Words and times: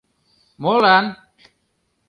Молан?! 0.63 1.05